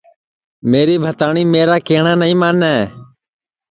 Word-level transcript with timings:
میری 0.69 0.95
بھتاٹؔی 1.03 1.43
میرا 1.53 1.77
کیہٹؔا 1.87 2.13
نائی 2.19 2.35
مانے 2.41 2.75